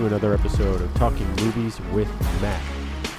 [0.00, 2.08] to another episode of Talking Movies with
[2.40, 2.62] Matt.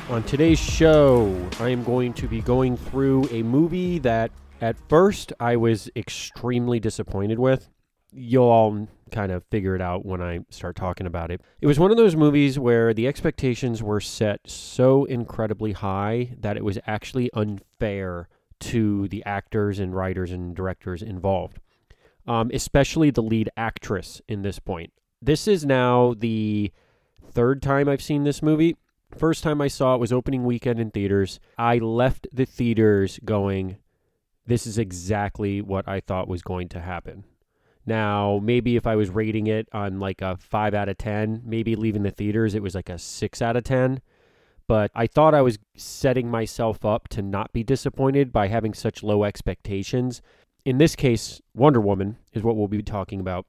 [0.10, 4.32] On today's show, I am going to be going through a movie that
[4.62, 7.70] at first I was extremely disappointed with.
[8.12, 11.42] You'll all kind of figure it out when I start talking about it.
[11.62, 16.58] It was one of those movies where the expectations were set so incredibly high that
[16.58, 18.28] it was actually unfair
[18.62, 21.60] to the actors and writers and directors involved,
[22.26, 24.92] um, especially the lead actress in this point.
[25.22, 26.72] This is now the
[27.32, 28.76] third time I've seen this movie.
[29.16, 31.40] First time I saw it was opening weekend in theaters.
[31.58, 33.78] I left the theaters going,
[34.48, 37.26] this is exactly what I thought was going to happen.
[37.86, 41.76] Now, maybe if I was rating it on like a 5 out of 10, maybe
[41.76, 44.02] leaving the theaters, it was like a 6 out of 10.
[44.68, 49.04] But I thought I was setting myself up to not be disappointed by having such
[49.04, 50.22] low expectations.
[50.64, 53.46] In this case, Wonder Woman is what we'll be talking about.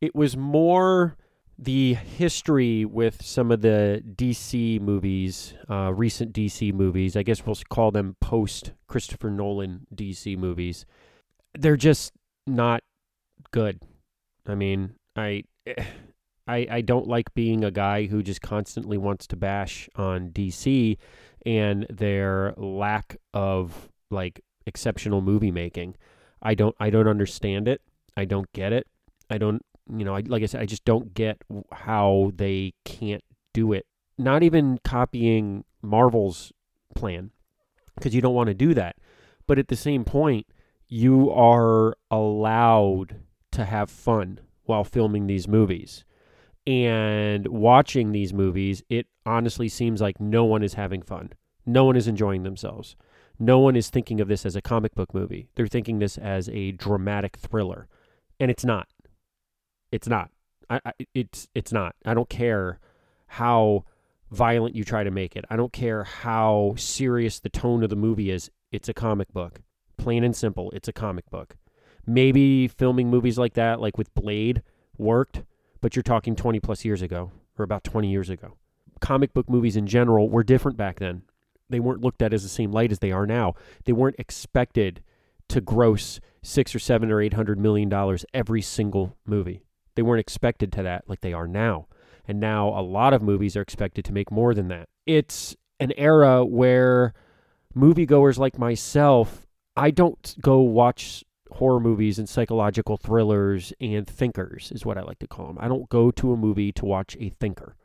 [0.00, 1.16] It was more
[1.58, 7.16] the history with some of the DC movies, uh, recent DC movies.
[7.16, 10.84] I guess we'll call them post Christopher Nolan DC movies.
[11.54, 12.12] They're just
[12.46, 12.82] not
[13.52, 13.80] good.
[14.46, 15.44] I mean, I,
[16.48, 20.96] I, I don't like being a guy who just constantly wants to bash on DC
[21.44, 25.96] and their lack of like exceptional movie making.
[26.42, 27.80] I don't, I don't understand it.
[28.16, 28.86] I don't get it.
[29.28, 31.42] I don't you know, I, like I said, I just don't get
[31.72, 33.86] how they can't do it.
[34.18, 36.52] Not even copying Marvel's
[36.94, 37.30] plan,
[37.94, 38.96] because you don't want to do that.
[39.46, 40.46] But at the same point,
[40.88, 43.20] you are allowed
[43.52, 46.04] to have fun while filming these movies.
[46.66, 51.32] And watching these movies, it honestly seems like no one is having fun.
[51.64, 52.96] No one is enjoying themselves.
[53.38, 55.48] No one is thinking of this as a comic book movie.
[55.54, 57.86] They're thinking this as a dramatic thriller.
[58.40, 58.88] And it's not
[59.96, 60.30] it's not.
[60.68, 61.96] I, I, it's it's not.
[62.04, 62.78] I don't care
[63.26, 63.84] how
[64.30, 65.44] violent you try to make it.
[65.48, 68.50] I don't care how serious the tone of the movie is.
[68.70, 69.62] It's a comic book.
[69.96, 71.56] Plain and simple, it's a comic book.
[72.06, 74.62] Maybe filming movies like that, like with Blade,
[74.98, 75.42] worked,
[75.80, 78.58] but you're talking 20 plus years ago, or about 20 years ago.
[79.00, 81.22] Comic book movies in general were different back then.
[81.70, 83.54] They weren't looked at as the same light as they are now.
[83.86, 85.02] They weren't expected
[85.48, 89.65] to gross six or seven or eight hundred million dollars every single movie.
[89.96, 91.88] They weren't expected to that like they are now.
[92.28, 94.88] And now a lot of movies are expected to make more than that.
[95.06, 97.14] It's an era where
[97.74, 99.46] moviegoers like myself,
[99.76, 105.18] I don't go watch horror movies and psychological thrillers and thinkers, is what I like
[105.20, 105.58] to call them.
[105.60, 107.76] I don't go to a movie to watch a thinker.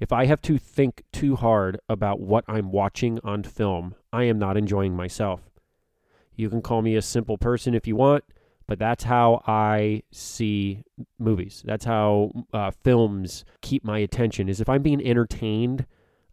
[0.00, 4.38] If I have to think too hard about what I'm watching on film, I am
[4.38, 5.42] not enjoying myself.
[6.34, 8.24] You can call me a simple person if you want
[8.66, 10.84] but that's how I see
[11.18, 11.62] movies.
[11.64, 14.48] That's how uh, films keep my attention.
[14.48, 15.86] Is if I'm being entertained,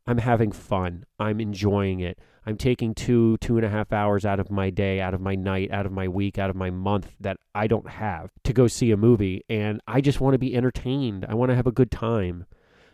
[0.07, 1.05] I'm having fun.
[1.19, 2.19] I'm enjoying it.
[2.45, 5.35] I'm taking two, two and a half hours out of my day, out of my
[5.35, 8.67] night, out of my week, out of my month that I don't have to go
[8.67, 9.43] see a movie.
[9.49, 11.25] And I just want to be entertained.
[11.29, 12.45] I want to have a good time.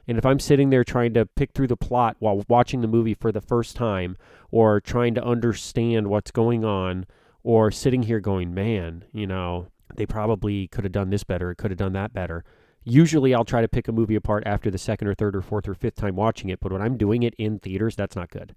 [0.07, 3.13] And if I'm sitting there trying to pick through the plot while watching the movie
[3.13, 4.17] for the first time
[4.51, 7.05] or trying to understand what's going on,
[7.45, 11.57] or sitting here going, man, you know, they probably could have done this better, it
[11.57, 12.43] could have done that better.
[12.83, 15.67] Usually I'll try to pick a movie apart after the second or third or fourth
[15.67, 18.55] or fifth time watching it, but when I'm doing it in theaters, that's not good.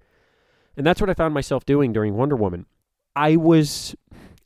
[0.75, 2.65] And that's what I found myself doing during Wonder Woman.
[3.15, 3.95] I was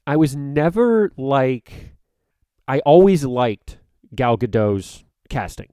[0.09, 1.95] I was never like
[2.67, 3.79] I always liked
[4.13, 5.69] Gal Gadot's casting.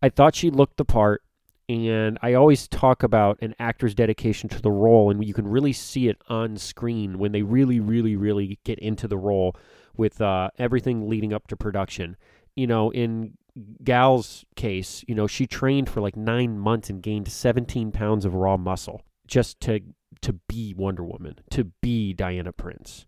[0.00, 1.22] I thought she looked the part
[1.70, 5.72] and I always talk about an actor's dedication to the role, and you can really
[5.72, 9.54] see it on screen when they really, really, really get into the role
[9.96, 12.16] with uh, everything leading up to production.
[12.56, 13.34] You know, in
[13.84, 18.34] Gal's case, you know, she trained for like nine months and gained 17 pounds of
[18.34, 19.80] raw muscle just to
[20.22, 23.06] to be Wonder Woman, to be Diana Prince.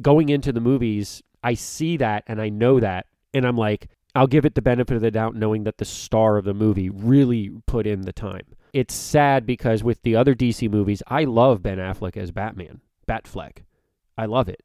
[0.00, 4.26] Going into the movies, I see that and I know that, and I'm like, I'll
[4.26, 7.50] give it the benefit of the doubt knowing that the star of the movie really
[7.66, 8.42] put in the time.
[8.72, 13.64] It's sad because with the other DC movies, I love Ben Affleck as Batman, Batfleck.
[14.16, 14.62] I love it.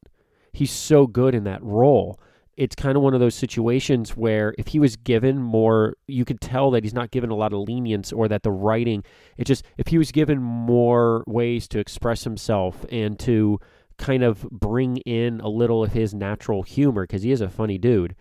[0.51, 2.19] He's so good in that role.
[2.57, 6.39] It's kind of one of those situations where if he was given more, you could
[6.39, 9.03] tell that he's not given a lot of lenience or that the writing,
[9.37, 13.59] it just, if he was given more ways to express himself and to
[13.97, 17.77] kind of bring in a little of his natural humor, because he is a funny
[17.77, 18.15] dude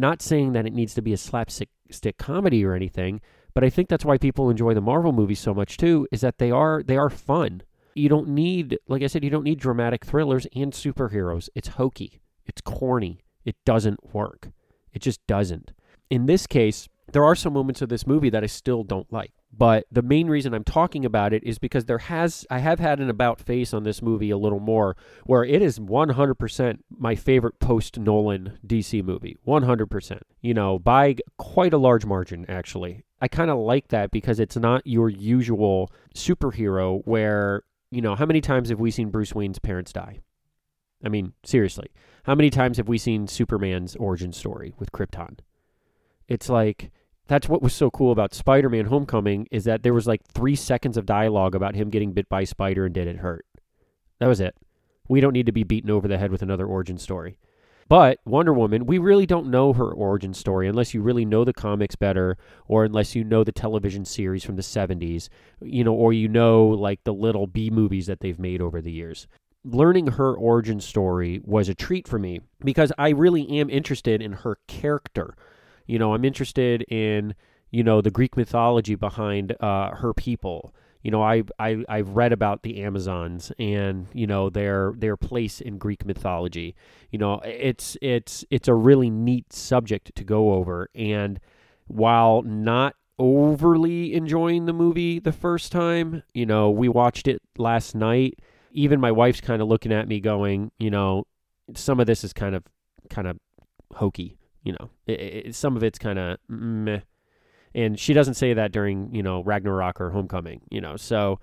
[0.00, 3.20] not saying that it needs to be a slapstick stick comedy or anything,
[3.54, 6.38] but I think that's why people enjoy the Marvel movies so much too, is that
[6.38, 7.62] they are they are fun.
[7.94, 11.48] You don't need, like I said, you don't need dramatic thrillers and superheroes.
[11.54, 12.20] It's hokey.
[12.44, 13.20] It's corny.
[13.44, 14.50] It doesn't work.
[14.92, 15.72] It just doesn't.
[16.10, 19.32] In this case, there are some moments of this movie that I still don't like.
[19.56, 22.98] But the main reason I'm talking about it is because there has I have had
[23.00, 27.60] an about face on this movie a little more where it is 100% my favorite
[27.60, 29.36] post Nolan DC movie.
[29.46, 30.20] 100%.
[30.40, 33.04] You know, by quite a large margin actually.
[33.20, 38.26] I kind of like that because it's not your usual superhero where, you know, how
[38.26, 40.20] many times have we seen Bruce Wayne's parents die?
[41.04, 41.90] I mean, seriously.
[42.24, 45.38] How many times have we seen Superman's origin story with Krypton?
[46.28, 46.90] It's like
[47.26, 50.96] that's what was so cool about Spider-Man Homecoming is that there was like 3 seconds
[50.96, 53.46] of dialogue about him getting bit by a spider and did it hurt.
[54.20, 54.54] That was it.
[55.08, 57.38] We don't need to be beaten over the head with another origin story.
[57.88, 61.52] But Wonder Woman, we really don't know her origin story unless you really know the
[61.52, 65.28] comics better or unless you know the television series from the 70s,
[65.60, 68.92] you know, or you know like the little B movies that they've made over the
[68.92, 69.26] years.
[69.64, 74.32] Learning her origin story was a treat for me because I really am interested in
[74.32, 75.34] her character.
[75.86, 77.34] You know, I'm interested in,
[77.70, 82.32] you know, the Greek mythology behind uh, her people you know I I I've read
[82.32, 86.74] about the Amazons and you know their their place in Greek mythology.
[87.10, 91.38] You know it's it's it's a really neat subject to go over and
[91.86, 97.94] while not overly enjoying the movie the first time, you know, we watched it last
[97.94, 98.38] night.
[98.72, 101.24] Even my wife's kind of looking at me going, you know,
[101.74, 102.64] some of this is kind of
[103.10, 103.38] kind of
[103.94, 104.90] hokey, you know.
[105.06, 107.00] It, it, some of it's kind of meh
[107.74, 110.96] and she doesn't say that during you know Ragnarok or Homecoming, you know.
[110.96, 111.40] So,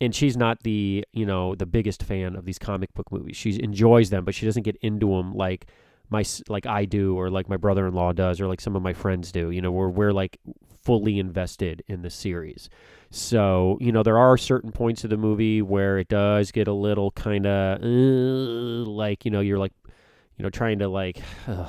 [0.00, 3.36] and she's not the you know the biggest fan of these comic book movies.
[3.36, 5.66] She enjoys them, but she doesn't get into them like
[6.10, 9.30] my like I do, or like my brother-in-law does, or like some of my friends
[9.30, 9.50] do.
[9.50, 10.38] You know, where we're like
[10.82, 12.68] fully invested in the series.
[13.10, 16.72] So, you know, there are certain points of the movie where it does get a
[16.72, 19.72] little kind of uh, like, you know, you're like,
[20.40, 21.68] you know, trying to like, uh,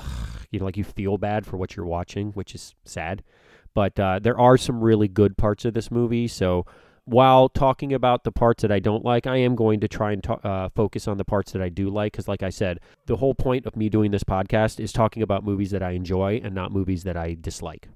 [0.50, 3.22] you know, like you feel bad for what you're watching, which is sad.
[3.74, 6.30] But uh, there are some really good parts of this movie.
[6.30, 6.66] So
[7.04, 10.26] while talking about the parts that I don't like, I am going to try and
[10.46, 12.14] uh, focus on the parts that I do like.
[12.14, 15.44] Because, like I said, the whole point of me doing this podcast is talking about
[15.44, 17.90] movies that I enjoy and not movies that I dislike.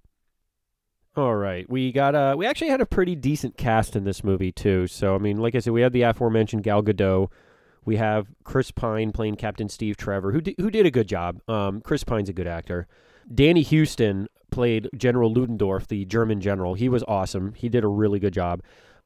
[1.16, 2.36] All right, we got a.
[2.36, 4.88] We actually had a pretty decent cast in this movie too.
[4.88, 7.30] So I mean, like I said, we had the aforementioned Gal Gadot.
[7.86, 11.40] We have Chris Pine playing Captain Steve Trevor, who who did a good job.
[11.48, 12.88] Um, Chris Pine's a good actor.
[13.34, 16.74] Danny Huston played General Ludendorff, the German general.
[16.74, 17.54] He was awesome.
[17.54, 18.62] He did a really good job.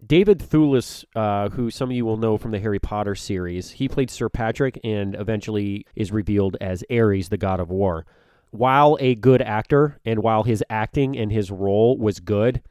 [0.06, 3.90] David Thewlis, uh, who some of you will know from the Harry Potter series, he
[3.90, 8.06] played Sir Patrick and eventually is revealed as Ares, the god of war.
[8.52, 12.62] While a good actor and while his acting and his role was good,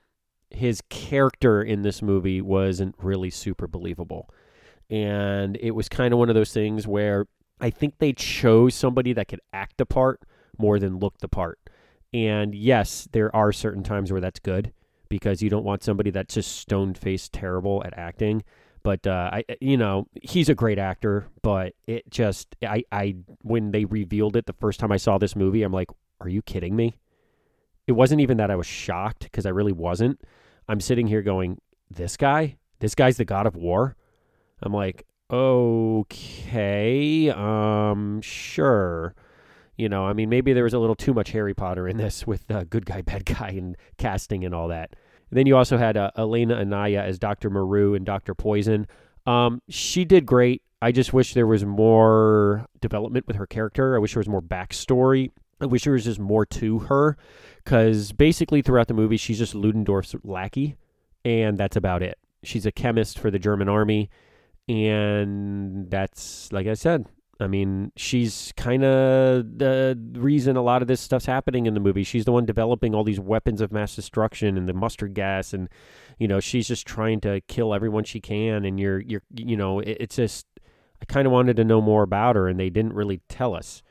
[0.50, 4.30] his character in this movie wasn't really super believable.
[4.90, 7.26] And it was kind of one of those things where
[7.60, 10.22] I think they chose somebody that could act the part
[10.56, 11.58] more than look the part.
[12.12, 14.72] And yes, there are certain times where that's good
[15.08, 18.44] because you don't want somebody that's just stone faced terrible at acting.
[18.82, 21.26] But uh, I, you know, he's a great actor.
[21.42, 25.36] But it just, I, I, when they revealed it the first time I saw this
[25.36, 25.90] movie, I'm like,
[26.20, 26.96] are you kidding me?
[27.86, 30.20] It wasn't even that I was shocked because I really wasn't.
[30.68, 33.96] I'm sitting here going, this guy, this guy's the god of war.
[34.62, 39.14] I'm like, okay, um, sure.
[39.76, 42.26] You know, I mean, maybe there was a little too much Harry Potter in this
[42.26, 44.94] with uh, good guy, bad guy, and casting and all that.
[45.30, 47.50] And then you also had uh, Elena Anaya as Dr.
[47.50, 48.34] Maru and Dr.
[48.34, 48.86] Poison.
[49.26, 50.62] Um, she did great.
[50.80, 53.94] I just wish there was more development with her character.
[53.94, 55.30] I wish there was more backstory.
[55.60, 57.16] I wish there was just more to her
[57.64, 60.76] because basically throughout the movie, she's just Ludendorff's lackey,
[61.24, 62.16] and that's about it.
[62.44, 64.08] She's a chemist for the German army,
[64.68, 67.06] and that's, like I said,
[67.40, 71.80] I mean, she's kind of the reason a lot of this stuff's happening in the
[71.80, 72.02] movie.
[72.02, 75.68] She's the one developing all these weapons of mass destruction and the mustard gas, and
[76.18, 78.64] you know, she's just trying to kill everyone she can.
[78.64, 80.46] And you're, you're, you know, it, it's just,
[81.00, 83.82] I kind of wanted to know more about her, and they didn't really tell us.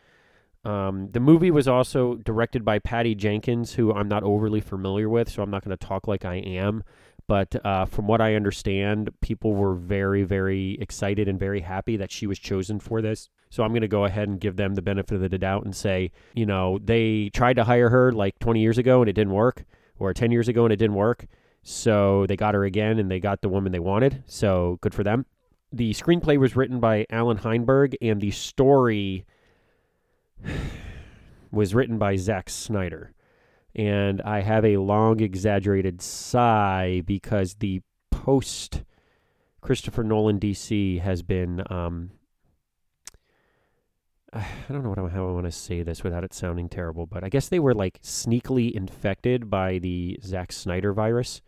[0.66, 5.30] Um, the movie was also directed by Patty Jenkins, who I'm not overly familiar with,
[5.30, 6.84] so I'm not going to talk like I am.
[7.28, 12.12] But uh, from what I understand, people were very, very excited and very happy that
[12.12, 13.30] she was chosen for this.
[13.50, 15.76] So I'm going to go ahead and give them the benefit of the doubt and
[15.76, 19.34] say, you know, they tried to hire her like 20 years ago and it didn't
[19.34, 19.66] work,
[20.00, 21.28] or 10 years ago and it didn't work.
[21.64, 24.24] So they got her again and they got the woman they wanted.
[24.26, 25.26] So good for them.
[25.74, 29.26] The screenplay was written by Allan Heinberg and the story
[31.52, 33.12] was written by Zack Snyder.
[33.76, 37.82] And I have a long exaggerated sigh because the
[38.12, 38.84] post
[39.62, 42.12] Christopher Nolan DC has been um,
[44.34, 47.24] I don't know what how I want to say this without it sounding terrible, but
[47.24, 51.42] I guess they were like sneakily infected by the Zack Snyder virus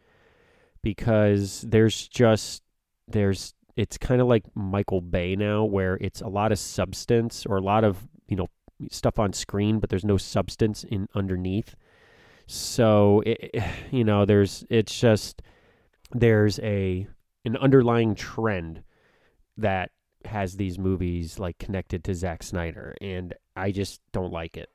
[0.81, 2.63] because there's just
[3.07, 7.57] there's it's kind of like Michael Bay now where it's a lot of substance or
[7.57, 8.47] a lot of, you know,
[8.91, 11.75] stuff on screen but there's no substance in underneath.
[12.51, 15.43] So, it, you know, there's it's just
[16.11, 17.07] there's a
[17.45, 18.81] an underlying trend
[19.57, 19.91] that
[20.25, 24.69] has these movies like connected to Zack Snyder, and I just don't like it.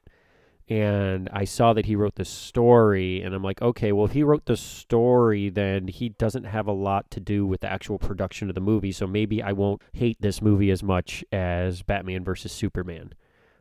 [0.69, 4.23] And I saw that he wrote the story, and I'm like, okay, well, if he
[4.23, 8.49] wrote the story, then he doesn't have a lot to do with the actual production
[8.49, 8.93] of the movie.
[8.93, 13.15] So maybe I won't hate this movie as much as Batman versus Superman.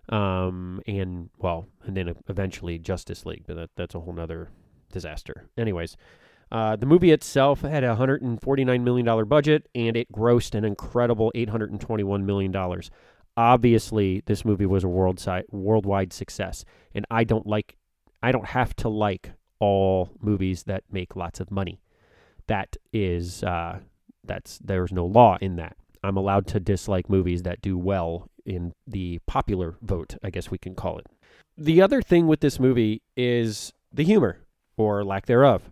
[0.10, 4.50] Um, and well, and then eventually Justice League, but that, that's a whole nother
[4.92, 5.48] disaster.
[5.58, 5.96] Anyways,
[6.52, 12.24] uh, the movie itself had a $149 million budget and it grossed an incredible $821
[12.24, 12.82] million.
[13.36, 17.78] Obviously, this movie was a world si- worldwide success, and I don't like,
[18.22, 21.82] I don't have to like all movies that make lots of money.
[22.46, 23.80] That is, uh,
[24.24, 25.76] that's there's no law in that.
[26.04, 30.58] I'm allowed to dislike movies that do well in the popular vote, I guess we
[30.58, 31.08] can call it.
[31.58, 34.40] The other thing with this movie is the humor
[34.78, 35.72] or lack thereof.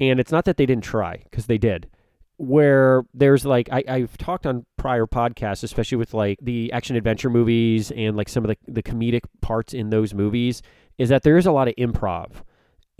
[0.00, 1.88] And it's not that they didn't try, because they did.
[2.36, 7.30] Where there's like I, I've talked on prior podcasts, especially with like the action adventure
[7.30, 10.62] movies and like some of the, the comedic parts in those movies,
[10.98, 12.30] is that there is a lot of improv.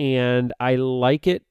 [0.01, 1.45] And I like it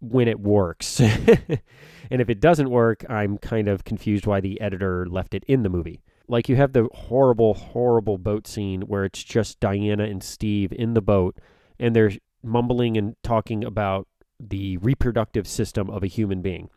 [0.00, 1.00] when it works.
[2.10, 5.62] and if it doesn't work, I'm kind of confused why the editor left it in
[5.62, 6.02] the movie.
[6.28, 10.94] Like you have the horrible, horrible boat scene where it's just Diana and Steve in
[10.94, 11.38] the boat
[11.78, 14.06] and they're mumbling and talking about
[14.40, 16.70] the reproductive system of a human being.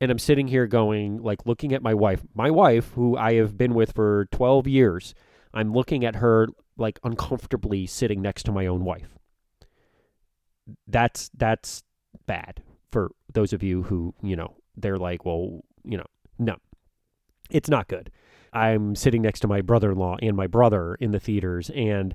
[0.00, 3.56] And I'm sitting here going, like, looking at my wife, my wife, who I have
[3.56, 5.14] been with for 12 years.
[5.54, 9.16] I'm looking at her, like, uncomfortably sitting next to my own wife.
[10.88, 11.84] That's, that's
[12.26, 16.06] bad for those of you who, you know, they're like, well, you know,
[16.38, 16.56] no,
[17.50, 18.10] it's not good.
[18.52, 22.14] I'm sitting next to my brother in law and my brother in the theaters, and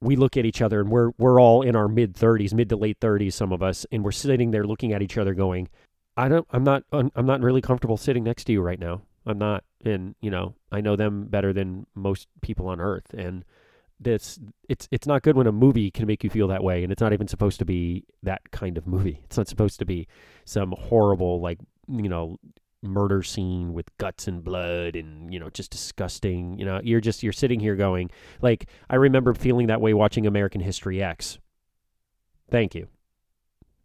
[0.00, 2.76] we look at each other and we're we're all in our mid 30s, mid to
[2.76, 5.68] late 30s some of us and we're sitting there looking at each other going,
[6.16, 9.02] I don't I'm not I'm not really comfortable sitting next to you right now.
[9.26, 13.44] I'm not and you know, I know them better than most people on earth and
[14.00, 16.92] this it's it's not good when a movie can make you feel that way and
[16.92, 19.20] it's not even supposed to be that kind of movie.
[19.24, 20.06] It's not supposed to be
[20.44, 21.58] some horrible like,
[21.88, 22.38] you know,
[22.82, 27.24] murder scene with guts and blood and you know just disgusting you know you're just
[27.24, 28.08] you're sitting here going
[28.40, 31.38] like i remember feeling that way watching american history x.
[32.50, 32.88] Thank you.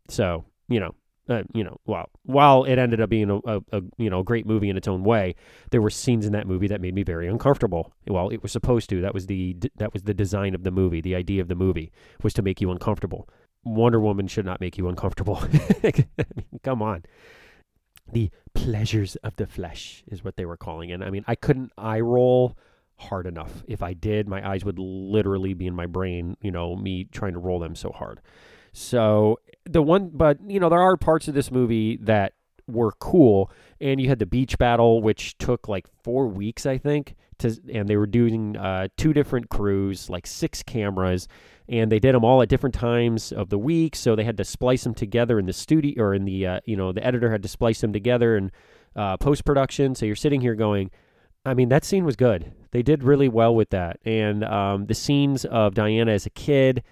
[0.10, 0.96] So you know
[1.30, 4.46] uh, you know while while it ended up being a, a, a, you know great
[4.46, 5.36] movie in its own way
[5.72, 7.94] there were scenes in that movie that made me very uncomfortable.
[8.08, 9.02] Well it was supposed to.
[9.02, 11.02] That was the that was the design of the movie.
[11.02, 13.30] The idea of the movie was to make you uncomfortable.
[13.64, 15.42] Wonder woman should not make you uncomfortable.
[16.64, 17.04] Come on
[18.12, 21.02] the pleasures of the flesh is what they were calling it.
[21.02, 22.58] I mean, I couldn't eye roll
[22.98, 23.64] hard enough.
[23.68, 27.34] If I did, my eyes would literally be in my brain, you know, me trying
[27.34, 28.22] to roll them so hard.
[28.72, 32.34] So the one, but you know, there are parts of this movie that
[32.68, 33.52] were cool.
[33.82, 37.88] And you had the beach battle, which took like four weeks, I think, to, and
[37.88, 41.28] they were doing uh, two different crews, like six cameras,
[41.70, 43.96] and they did them all at different times of the week.
[43.96, 46.76] So they had to splice them together in the studio or in the, uh, you
[46.76, 48.52] know, the editor had to splice them together in
[48.96, 49.96] uh, post production.
[49.96, 50.92] So you're sitting here going,
[51.46, 52.54] I mean, that scene was good.
[52.72, 54.00] They did really well with that.
[54.06, 56.84] And um, the scenes of Diana as a kid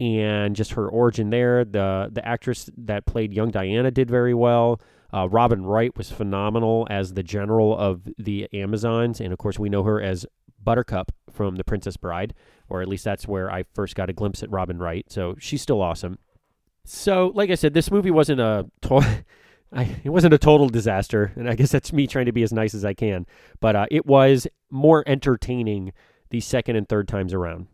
[0.00, 4.80] and just her origin there, the the actress that played young Diana did very well.
[5.12, 9.68] Uh, Robin Wright was phenomenal as the general of the Amazons, and of course we
[9.68, 10.26] know her as
[10.62, 12.34] Buttercup from The Princess Bride,
[12.68, 15.06] or at least that's where I first got a glimpse at Robin Wright.
[15.08, 16.18] So she's still awesome.
[16.84, 19.24] So, like I said, this movie wasn't a to-
[19.72, 22.52] I, it wasn't a total disaster, and I guess that's me trying to be as
[22.52, 23.26] nice as I can.
[23.60, 25.92] But uh, it was more entertaining
[26.30, 27.66] the second and third times around.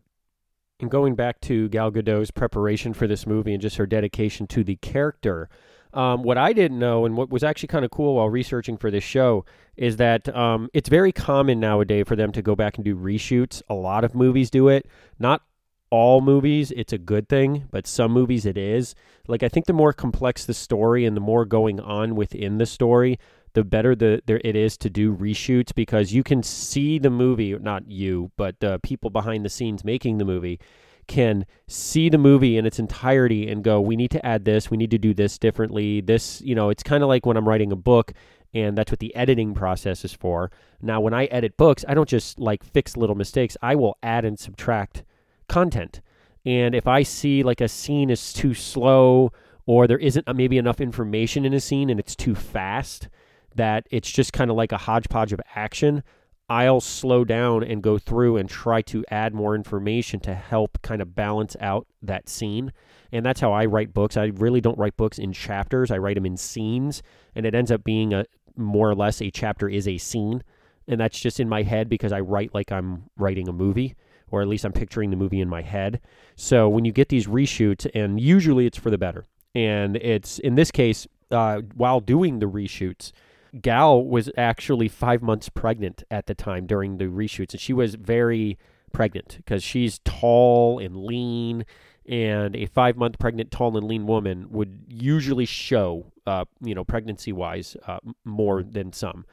[0.81, 4.63] And going back to Gal Gadot's preparation for this movie and just her dedication to
[4.63, 5.47] the character,
[5.93, 8.89] um, what I didn't know, and what was actually kind of cool while researching for
[8.89, 9.45] this show,
[9.77, 13.61] is that um, it's very common nowadays for them to go back and do reshoots.
[13.69, 14.87] A lot of movies do it.
[15.19, 15.43] Not
[15.91, 18.95] all movies, it's a good thing, but some movies it is.
[19.27, 22.65] Like I think the more complex the story and the more going on within the
[22.65, 23.19] story,
[23.53, 27.57] the better the there it is to do reshoots because you can see the movie,
[27.57, 30.59] not you, but the people behind the scenes making the movie
[31.07, 34.77] can see the movie in its entirety and go, we need to add this, we
[34.77, 36.01] need to do this differently.
[36.01, 38.13] This, you know, it's kind of like when I'm writing a book
[38.53, 40.51] and that's what the editing process is for.
[40.81, 43.57] Now, when I edit books, I don't just like fix little mistakes.
[43.61, 45.03] I will add and subtract
[45.47, 46.01] content.
[46.45, 49.31] And if I see like a scene is too slow
[49.65, 53.09] or there isn't uh, maybe enough information in a scene and it's too fast
[53.55, 56.03] that it's just kind of like a hodgepodge of action,
[56.49, 61.01] I'll slow down and go through and try to add more information to help kind
[61.01, 62.73] of balance out that scene.
[63.13, 64.17] And that's how I write books.
[64.17, 65.91] I really don't write books in chapters.
[65.91, 67.03] I write them in scenes,
[67.35, 68.25] and it ends up being a
[68.57, 70.43] more or less a chapter is a scene.
[70.89, 73.95] And that's just in my head because I write like I'm writing a movie,
[74.29, 76.01] or at least I'm picturing the movie in my head.
[76.35, 79.25] So when you get these reshoots, and usually it's for the better.
[79.55, 83.13] And it's in this case, uh, while doing the reshoots,
[83.59, 87.95] Gal was actually five months pregnant at the time during the reshoots, and she was
[87.95, 88.57] very
[88.93, 91.65] pregnant because she's tall and lean,
[92.05, 96.83] and a five month pregnant, tall and lean woman would usually show, uh, you know,
[96.83, 99.25] pregnancy wise, uh, more than some.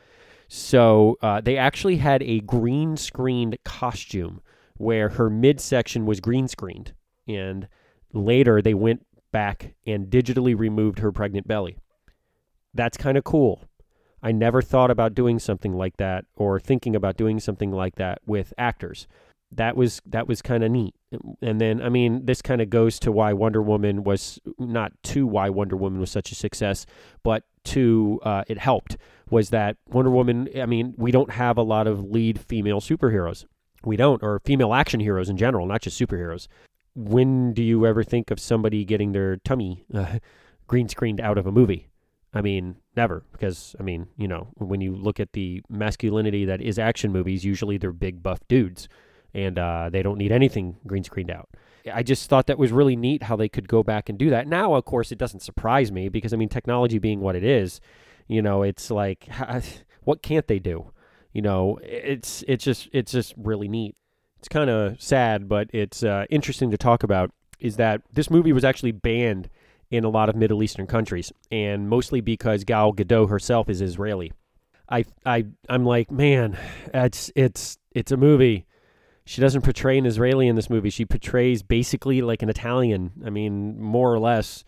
[0.48, 4.40] So uh, they actually had a green screened costume
[4.78, 6.92] where her midsection was green screened,
[7.26, 7.68] and
[8.12, 11.76] later they went back and digitally removed her pregnant belly.
[12.74, 13.62] That's kind of cool.
[14.22, 18.20] I never thought about doing something like that or thinking about doing something like that
[18.26, 19.06] with actors.
[19.50, 20.94] That was that was kind of neat.
[21.40, 25.26] And then I mean this kind of goes to why Wonder Woman was not to
[25.26, 26.84] why Wonder Woman was such a success,
[27.22, 28.96] but to uh, it helped
[29.30, 30.48] was that Wonder Woman.
[30.60, 33.46] I mean we don't have a lot of lead female superheroes.
[33.84, 36.48] We don't, or female action heroes in general, not just superheroes.
[36.94, 40.18] When do you ever think of somebody getting their tummy uh,
[40.66, 41.88] green screened out of a movie?
[42.34, 46.60] I mean, never, because I mean, you know, when you look at the masculinity that
[46.60, 48.88] is action movies, usually they're big buff dudes,
[49.32, 51.48] and uh, they don't need anything green screened out.
[51.92, 54.46] I just thought that was really neat how they could go back and do that.
[54.46, 57.80] Now, of course, it doesn't surprise me because I mean, technology being what it is,
[58.26, 59.28] you know, it's like,
[60.04, 60.92] what can't they do?
[61.32, 63.96] You know, it's it's just it's just really neat.
[64.38, 67.30] It's kind of sad, but it's uh, interesting to talk about.
[67.58, 69.48] Is that this movie was actually banned
[69.90, 74.32] in a lot of Middle Eastern countries, and mostly because Gal Gadot herself is Israeli.
[74.88, 76.58] I I I'm like, man,
[76.92, 78.66] it's it's it's a movie.
[79.24, 80.90] She doesn't portray an Israeli in this movie.
[80.90, 83.12] She portrays basically like an Italian.
[83.24, 84.64] I mean, more or less.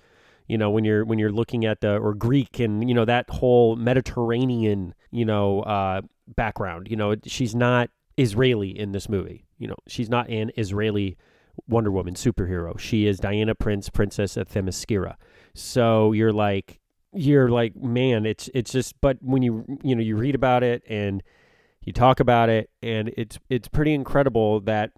[0.46, 3.30] You know, when you're when you're looking at the or Greek and you know that
[3.30, 6.88] whole Mediterranean you know uh, background.
[6.90, 9.44] You know, she's not Israeli in this movie.
[9.58, 11.16] You know, she's not an Israeli
[11.68, 12.78] Wonder Woman superhero.
[12.78, 15.16] She is Diana Prince, Princess of Themyscira.
[15.54, 16.80] So you're like,
[17.12, 19.00] you're like, man, it's it's just.
[19.00, 21.22] But when you you know you read about it and
[21.82, 24.92] you talk about it, and it's it's pretty incredible that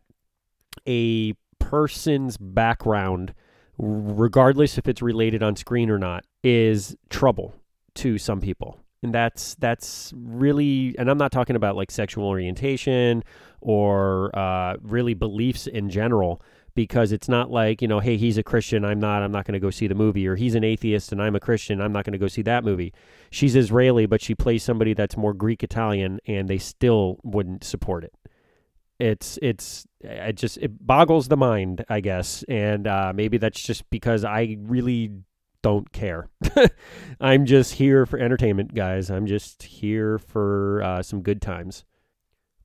[0.87, 3.35] a person's background,
[3.79, 7.55] regardless if it's related on screen or not, is trouble
[7.95, 13.23] to some people and that's that's really and i'm not talking about like sexual orientation
[13.61, 16.43] or uh, really beliefs in general
[16.75, 19.53] because it's not like you know hey he's a christian i'm not i'm not going
[19.53, 22.05] to go see the movie or he's an atheist and i'm a christian i'm not
[22.05, 22.93] going to go see that movie.
[23.31, 28.05] She's israeli but she plays somebody that's more greek italian and they still wouldn't support
[28.05, 28.15] it.
[28.99, 33.89] It's it's it just it boggles the mind i guess and uh, maybe that's just
[33.91, 35.11] because i really
[35.63, 36.29] don't care.
[37.21, 39.11] I'm just here for entertainment, guys.
[39.11, 41.85] I'm just here for uh, some good times.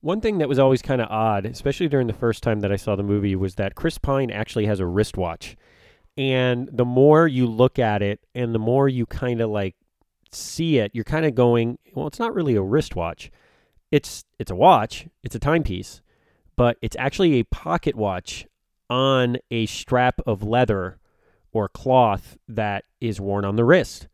[0.00, 2.76] One thing that was always kind of odd, especially during the first time that I
[2.76, 5.56] saw the movie, was that Chris Pine actually has a wristwatch.
[6.16, 9.76] And the more you look at it and the more you kind of like
[10.32, 13.30] see it, you're kind of going, well, it's not really a wristwatch.
[13.90, 16.02] It's it's a watch, it's a timepiece,
[16.56, 18.46] but it's actually a pocket watch
[18.90, 20.97] on a strap of leather
[21.58, 24.06] or cloth that is worn on the wrist.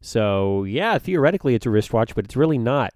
[0.00, 2.92] So, yeah, theoretically it's a wristwatch, but it's really not.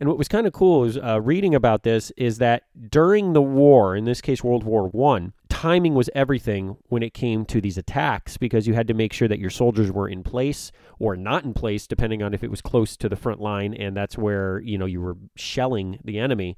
[0.00, 3.42] And what was kind of cool is uh, reading about this is that during the
[3.42, 7.78] war, in this case World War One, timing was everything when it came to these
[7.78, 11.44] attacks because you had to make sure that your soldiers were in place or not
[11.44, 14.58] in place, depending on if it was close to the front line, and that's where
[14.60, 16.56] you know you were shelling the enemy.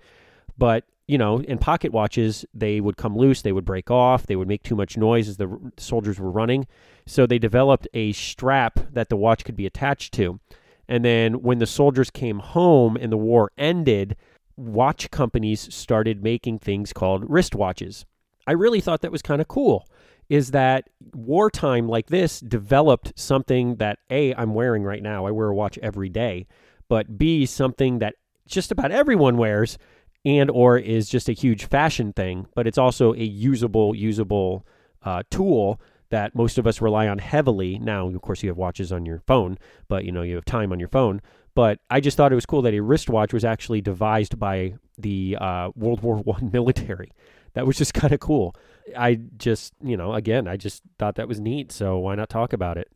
[0.57, 4.37] But you know, in pocket watches, they would come loose, they would break off, they
[4.37, 6.67] would make too much noise as the soldiers were running.
[7.07, 10.41] So they developed a strap that the watch could be attached to.
[10.89, 14.17] And then when the soldiers came home and the war ended,
[14.57, 18.05] watch companies started making things called wristwatches.
[18.47, 19.89] I really thought that was kind of cool.
[20.29, 25.27] Is that wartime like this developed something that A, I'm wearing right now.
[25.27, 26.49] I wear a watch every day.
[26.89, 28.15] But B, something that
[28.47, 29.79] just about everyone wears
[30.27, 34.67] and or is just a huge fashion thing, but it's also a usable usable
[35.05, 37.79] uh, tool that most of us rely on heavily.
[37.79, 39.57] Now, of course, you have watches on your phone,
[39.89, 41.23] but you know you have time on your phone.
[41.55, 45.39] But I just thought it was cool that a wristwatch was actually devised by the
[45.41, 47.13] uh, World War One military.
[47.55, 48.55] That was just kind of cool.
[48.97, 51.73] I just, you know, again, I just thought that was neat.
[51.73, 52.89] So why not talk about it?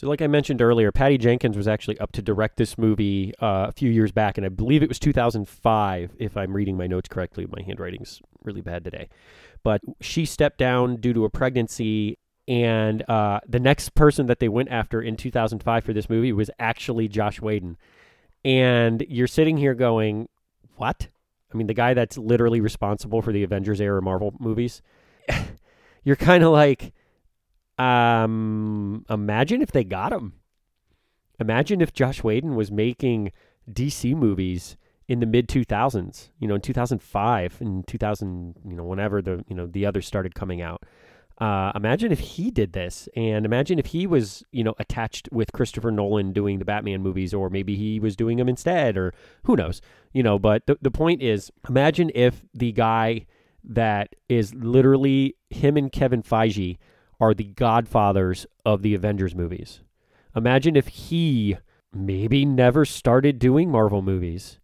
[0.00, 3.66] So, like I mentioned earlier, Patty Jenkins was actually up to direct this movie uh,
[3.68, 7.06] a few years back, and I believe it was 2005, if I'm reading my notes
[7.06, 7.46] correctly.
[7.46, 9.10] My handwriting's really bad today.
[9.62, 12.16] But she stepped down due to a pregnancy,
[12.48, 16.50] and uh, the next person that they went after in 2005 for this movie was
[16.58, 17.76] actually Josh Whedon.
[18.42, 20.30] And you're sitting here going,
[20.76, 21.08] What?
[21.52, 24.80] I mean, the guy that's literally responsible for the Avengers era Marvel movies.
[26.04, 26.94] you're kind of like,
[27.80, 30.34] um, imagine if they got him.
[31.38, 33.32] Imagine if Josh Whedon was making
[33.70, 34.76] DC movies
[35.08, 39.56] in the mid 2000s, you know, in 2005 and 2000, you know, whenever the, you
[39.56, 40.84] know, the others started coming out.
[41.38, 45.50] Uh, imagine if he did this and imagine if he was, you know, attached with
[45.52, 49.14] Christopher Nolan doing the Batman movies or maybe he was doing them instead or
[49.44, 49.80] who knows,
[50.12, 53.24] you know, but the, the point is imagine if the guy
[53.64, 56.76] that is literally him and Kevin Feige
[57.20, 59.80] are the godfathers of the Avengers movies.
[60.34, 61.56] Imagine if he
[61.92, 64.58] maybe never started doing Marvel movies.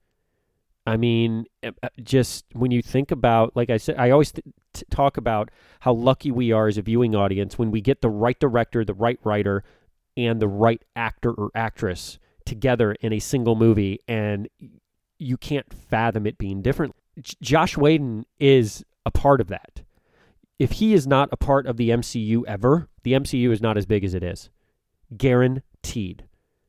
[0.86, 4.46] I mean, eh, eh, just when you think about, like I said, I always th-
[4.90, 8.38] talk about how lucky we are as a viewing audience when we get the right
[8.38, 9.64] director, the right writer,
[10.16, 14.48] and the right actor or actress together in a single movie, and
[15.18, 16.94] you can't fathom it being different.
[17.20, 19.75] J- Josh Whedon is a part of that
[20.58, 23.86] if he is not a part of the MCU ever, the MCU is not as
[23.86, 24.50] big as it is.
[25.16, 26.24] Guaranteed.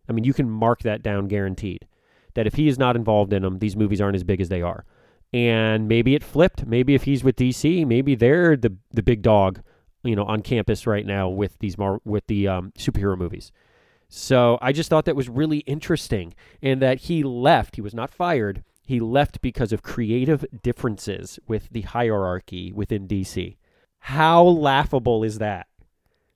[0.10, 1.88] I mean, you can mark that down guaranteed.
[2.34, 4.62] That if he is not involved in them, these movies aren't as big as they
[4.62, 4.86] are.
[5.34, 6.65] And maybe it flipped.
[6.65, 9.62] Maybe if he's with DC, maybe they're the the big dog,
[10.04, 13.52] you know, on campus right now with these mar- with the um, superhero movies.
[14.08, 17.76] So I just thought that was really interesting, and that he left.
[17.76, 18.63] He was not fired.
[18.86, 23.58] He left because of creative differences with the hierarchy within DC.
[23.99, 25.67] How laughable is that?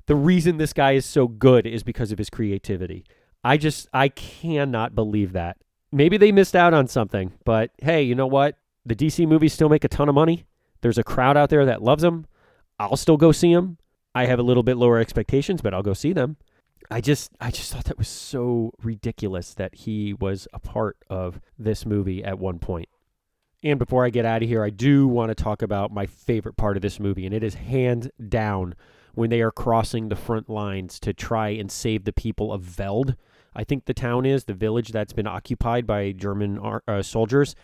[0.08, 3.06] The reason this guy is so good is because of his creativity.
[3.44, 5.58] I just, I cannot believe that.
[5.92, 8.58] Maybe they missed out on something, but hey, you know what?
[8.86, 10.46] The DC movies still make a ton of money.
[10.82, 12.26] There's a crowd out there that loves them.
[12.80, 13.78] I'll still go see them.
[14.14, 16.38] I have a little bit lower expectations, but I'll go see them.
[16.90, 21.40] I just I just thought that was so ridiculous that he was a part of
[21.58, 22.90] this movie at one point.
[23.64, 26.58] And before I get out of here, I do want to talk about my favorite
[26.58, 28.74] part of this movie, and it is hands down
[29.14, 33.16] when they are crossing the front lines to try and save the people of Veld.
[33.54, 37.56] I think the town is the village that's been occupied by German uh, soldiers.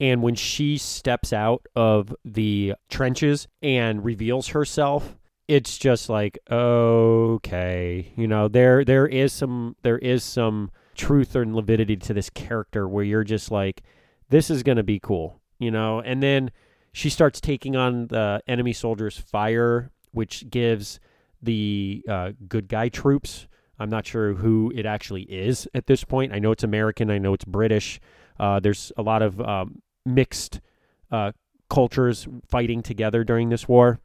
[0.00, 8.12] And when she steps out of the trenches and reveals herself, it's just like okay,
[8.16, 12.88] you know, there there is some there is some truth and validity to this character
[12.88, 13.82] where you're just like,
[14.30, 16.50] this is gonna be cool you know, and then
[16.92, 21.00] she starts taking on the enemy soldiers' fire, which gives
[21.42, 23.46] the uh, good guy troops.
[23.78, 26.32] I'm not sure who it actually is at this point.
[26.32, 27.10] I know it's American.
[27.10, 28.00] I know it's British.
[28.38, 30.60] Uh, there's a lot of um, mixed
[31.10, 31.32] uh,
[31.68, 34.00] cultures fighting together during this war.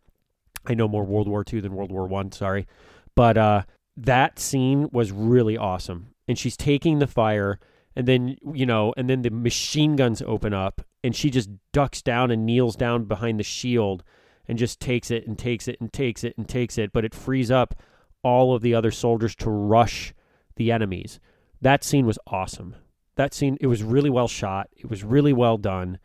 [0.66, 2.32] I know more World War II than World War One.
[2.32, 2.68] Sorry,
[3.16, 3.64] but uh,
[3.96, 6.08] that scene was really awesome.
[6.28, 7.60] And she's taking the fire,
[8.00, 12.02] and then you know, and then the machine guns open up, and she just ducks
[12.02, 14.06] down and kneels down behind the shield
[14.48, 17.14] and just takes it and takes it and takes it and takes it, but it
[17.14, 17.76] frees up
[18.24, 20.14] all of the other soldiers to rush
[20.56, 21.20] the enemies.
[21.60, 22.78] That scene was awesome.
[23.18, 24.70] That scene it was really well shot.
[24.78, 26.00] It was really well done.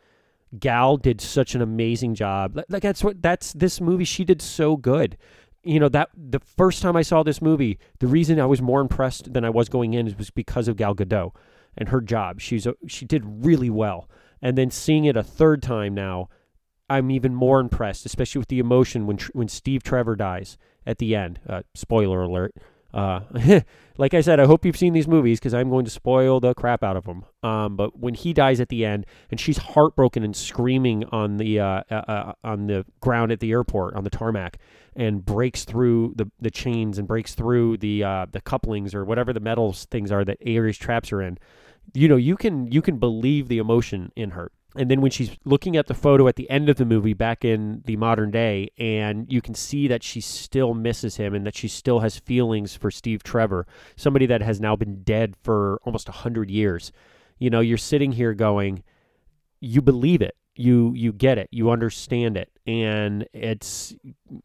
[0.59, 2.59] Gal did such an amazing job.
[2.67, 5.17] Like that's what that's this movie she did so good.
[5.63, 8.81] You know that the first time I saw this movie, the reason I was more
[8.81, 11.31] impressed than I was going in was because of Gal Gadot
[11.77, 12.39] and her job.
[12.39, 14.09] She's a, she did really well.
[14.41, 16.29] And then seeing it a third time now,
[16.89, 21.15] I'm even more impressed, especially with the emotion when when Steve Trevor dies at the
[21.15, 21.39] end.
[21.47, 22.53] Uh, spoiler alert.
[22.95, 23.19] Uh,
[23.97, 26.53] like I said, I hope you've seen these movies because I'm going to spoil the
[26.53, 27.25] crap out of them.
[27.43, 31.59] Um, but when he dies at the end, and she's heartbroken and screaming on the
[31.59, 34.59] uh, uh, uh, on the ground at the airport on the tarmac,
[34.95, 39.33] and breaks through the, the chains and breaks through the uh, the couplings or whatever
[39.33, 41.37] the metals things are that Ares traps her in
[41.93, 44.51] you know you can you can believe the emotion in her.
[44.77, 47.45] And then when she's looking at the photo at the end of the movie back
[47.45, 51.55] in the modern day and you can see that she still misses him and that
[51.55, 56.09] she still has feelings for Steve Trevor somebody that has now been dead for almost
[56.09, 56.91] 100 years
[57.39, 58.83] you know you're sitting here going
[59.65, 60.35] you believe it.
[60.57, 63.93] You you get it, you understand it, and it's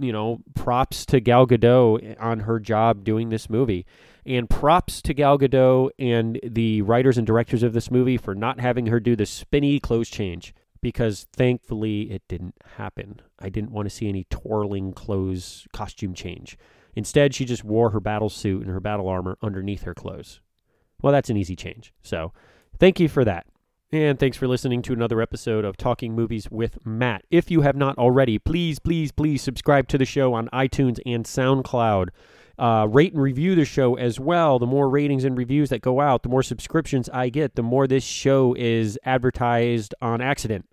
[0.00, 3.86] you know props to Gal Gadot on her job doing this movie,
[4.26, 8.60] and props to Gal Gadot and the writers and directors of this movie for not
[8.60, 13.20] having her do the spinny clothes change because thankfully it didn't happen.
[13.38, 16.56] I didn't want to see any twirling clothes costume change.
[16.94, 20.40] Instead, she just wore her battle suit and her battle armor underneath her clothes.
[21.02, 21.92] Well, that's an easy change.
[22.02, 22.32] So,
[22.78, 23.46] thank you for that.
[23.92, 27.24] And thanks for listening to another episode of Talking Movies with Matt.
[27.30, 31.24] If you have not already, please, please, please subscribe to the show on iTunes and
[31.24, 32.10] SoundCloud.
[32.60, 34.58] Uh, rate and review the show as well.
[34.58, 37.86] The more ratings and reviews that go out, the more subscriptions I get, the more
[37.86, 40.66] this show is advertised on accident.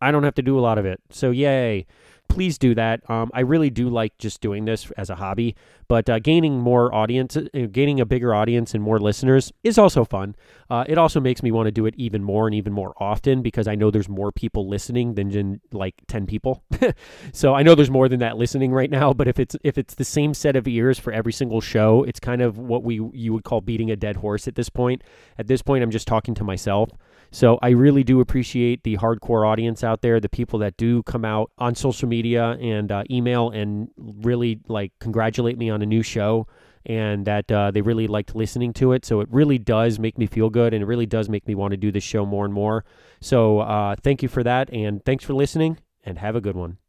[0.00, 1.00] I don't have to do a lot of it.
[1.10, 1.86] So, yay
[2.32, 3.08] please do that.
[3.10, 5.54] Um, I really do like just doing this as a hobby,
[5.86, 10.02] but uh, gaining more audience, uh, gaining a bigger audience and more listeners is also
[10.02, 10.34] fun.
[10.70, 13.42] Uh, it also makes me want to do it even more and even more often
[13.42, 16.64] because I know there's more people listening than like 10 people.
[17.34, 19.94] so I know there's more than that listening right now, but if it's if it's
[19.94, 23.34] the same set of ears for every single show, it's kind of what we you
[23.34, 25.02] would call beating a dead horse at this point.
[25.38, 26.88] At this point, I'm just talking to myself.
[27.32, 31.24] So I really do appreciate the hardcore audience out there, the people that do come
[31.24, 36.02] out on social media and uh, email and really like congratulate me on a new
[36.02, 36.46] show
[36.84, 39.06] and that uh, they really liked listening to it.
[39.06, 41.70] So it really does make me feel good and it really does make me want
[41.70, 42.84] to do this show more and more.
[43.22, 46.81] So uh, thank you for that and thanks for listening and have a good one.